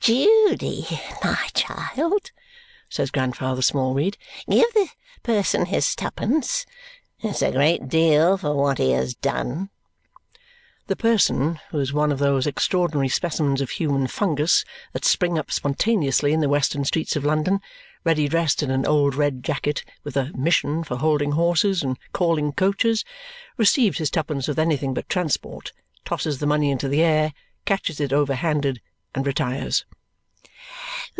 "Judy, 0.03 0.87
my 1.23 1.47
child," 1.53 2.31
says 2.89 3.11
Grandfather 3.11 3.61
Smallweed, 3.61 4.17
"give 4.49 4.73
the 4.73 4.89
person 5.21 5.67
his 5.67 5.95
twopence. 5.95 6.65
It's 7.19 7.43
a 7.43 7.51
great 7.51 7.87
deal 7.87 8.35
for 8.35 8.55
what 8.55 8.79
he 8.79 8.91
has 8.93 9.13
done." 9.13 9.69
The 10.87 10.95
person, 10.95 11.59
who 11.69 11.77
is 11.77 11.93
one 11.93 12.11
of 12.11 12.17
those 12.17 12.47
extraordinary 12.47 13.09
specimens 13.09 13.61
of 13.61 13.69
human 13.69 14.07
fungus 14.07 14.65
that 14.93 15.05
spring 15.05 15.37
up 15.37 15.51
spontaneously 15.51 16.33
in 16.33 16.39
the 16.39 16.49
western 16.49 16.83
streets 16.83 17.15
of 17.15 17.23
London, 17.23 17.61
ready 18.03 18.27
dressed 18.27 18.63
in 18.63 18.71
an 18.71 18.87
old 18.87 19.13
red 19.13 19.43
jacket, 19.43 19.85
with 20.03 20.17
a 20.17 20.33
"mission" 20.35 20.83
for 20.83 20.97
holding 20.97 21.33
horses 21.33 21.83
and 21.83 21.95
calling 22.11 22.53
coaches, 22.53 23.05
received 23.55 23.99
his 23.99 24.09
twopence 24.09 24.47
with 24.47 24.57
anything 24.57 24.95
but 24.95 25.07
transport, 25.07 25.71
tosses 26.05 26.39
the 26.39 26.47
money 26.47 26.71
into 26.71 26.89
the 26.89 27.03
air, 27.03 27.33
catches 27.65 28.01
it 28.01 28.11
over 28.11 28.33
handed, 28.33 28.81
and 29.13 29.27
retires. 29.27 29.83